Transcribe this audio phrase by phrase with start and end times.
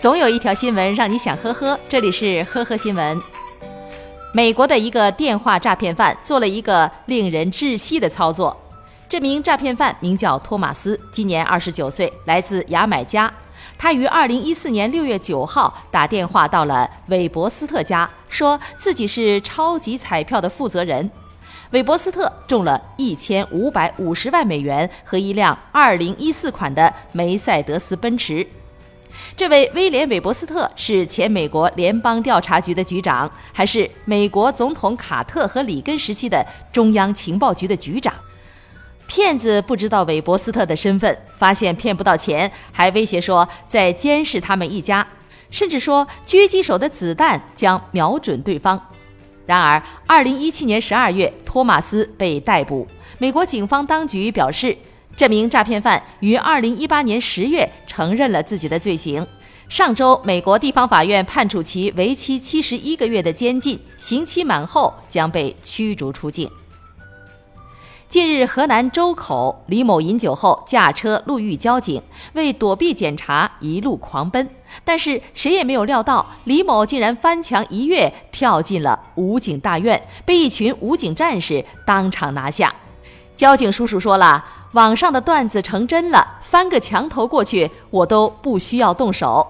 [0.00, 1.78] 总有一条新闻让你想呵呵。
[1.86, 3.20] 这里是呵呵新闻。
[4.32, 8.56] 美国的一个电话诈骗犯做了一个令人窒息的操作。
[9.10, 13.30] 这名诈骗犯名叫托马斯，今年二十九岁，来自牙买加。
[13.76, 21.10] 他于二零一四年六月九号打电话到了韦伯斯特家，说自己是超级彩票的负责人。
[21.72, 28.46] 韦伯斯特中了一千五百五十万美元和一辆二零一四款的梅赛德斯奔驰。
[29.36, 38.12] 这位威廉·韦伯斯特是前美国联邦调查局的局长，还是美国总统卡特和里根时期的中央情报局的局长。
[39.06, 45.06] 骗子不知道韦伯斯特的身份，发现骗不到钱，还威胁说在监视他们一家，
[45.50, 48.80] 甚至说狙击手的子弹将瞄准对方。
[49.46, 52.86] 然而，二零一七年十二月，托马斯被逮捕。
[53.18, 54.76] 美国警方当局表示。
[55.16, 59.26] 这名诈骗犯于二零一八年十月承认了自己的罪行。
[59.68, 66.50] 上周，美国地方法院判处其为期七十一个月的监禁，刑期满后将被驱逐出境。
[68.08, 74.48] 近日，河南周口李某饮酒后驾车路遇交警，为躲避检查，一路狂奔。
[74.84, 82.74] 但是谁也没有料到，李某竟然翻墙一跃，跳进了武警大院，被一群武警战士当场拿下。
[83.40, 84.44] 交警叔叔说了。
[84.72, 89.46] 网上的段子成真了，翻个墙头过去，我都不需要动手。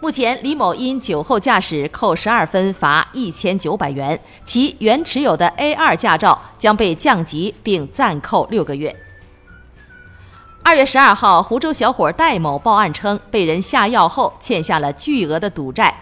[0.00, 8.94] 目前，李某因酒后驾驶扣十二分，罚一千九百元，其原持有的 A 二驾照将被降级并暂扣六个月。
[10.64, 15.94] 二月十二号，湖州小伙戴某报案称，被人下药后欠下了巨额的赌债。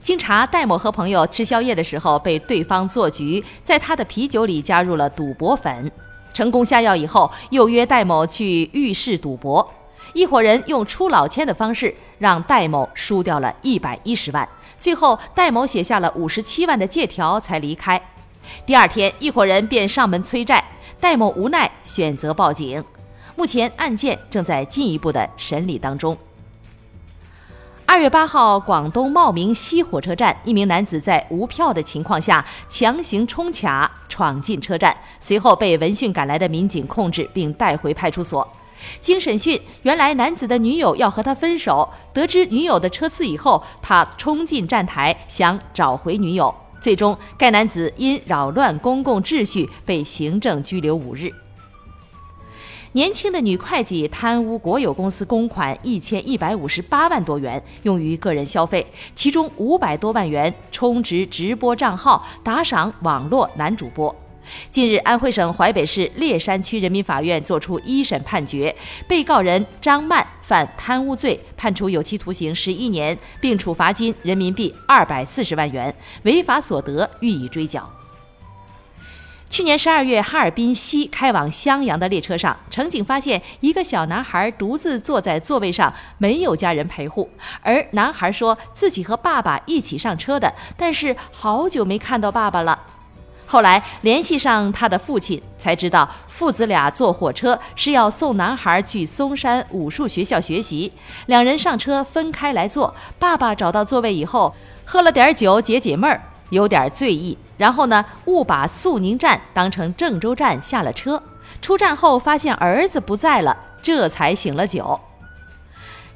[0.00, 5.90] 经查，戴某和朋友吃宵夜的时候，被对方做局，在他的啤酒里加入了赌博粉。
[6.34, 9.72] 成功下药以后，又约戴某去浴室赌博。
[10.12, 14.46] 一伙人用出老千的方式让戴某输掉了一百一十万。
[14.78, 18.00] 最后，戴某写下了五十七万的借条才离开。
[18.66, 20.62] 第二天，一伙人便上门催债，
[21.00, 22.84] 戴某无奈选择报警。
[23.36, 26.16] 目前案件正在进一步的审理当中。
[27.94, 38.44] 二月八号，广东茂名西火车站，一名男子在无票的情况下强行冲卡闯进车站，随后被闻讯赶来的民警控制并带回派出所。
[39.00, 46.52] 经审讯，原来男子的女友要和他分手，得知女友的车次以后，他冲进站台想找回女友。
[46.80, 51.32] 最终，该男子因扰乱公共秩序被行政拘留五日。
[52.94, 64.14] 年轻的女会计贪污国有公司公款一千一百五十八万多元，用于个人消费，其中五百多万元充值直播账号打赏网络男主播。
[64.70, 68.72] 近日，安徽省淮北市烈山区人民法院作出一审判决，
[69.08, 77.90] 被告人张曼犯贪污罪，判处有期徒刑十一年，并处罚金人民币二百四十万元，违法所得予以追缴。
[79.50, 87.30] 去年十二月，哈尔滨西开往襄阳的列车上，乘警发现一个小男孩独自坐在座位上，没有家人陪护。
[87.62, 92.76] 而男孩说自己和爸爸一起上车的，但是好久没看到爸爸了。
[93.46, 100.92] 后来联系上他的父亲，才知道父子俩坐火车是要送男孩去嵩山武术学校学习。
[101.26, 104.52] 两人上车分开来坐，爸爸找到座位以后，
[104.84, 106.20] 喝了点酒解解闷儿。
[106.50, 111.22] 有点醉意，然后呢，误把肃宁站当成郑州站下了车。
[111.60, 114.98] 出站后发现儿子不在了，这才醒了酒。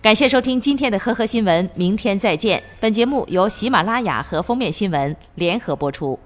[0.00, 2.62] 感谢收听今天的呵呵新闻，明天再见。
[2.78, 6.18] 本节目由喜马拉雅和封面新闻联合播出。